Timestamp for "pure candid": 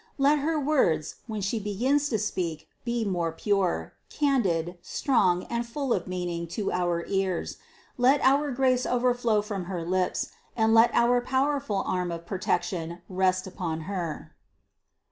3.37-4.79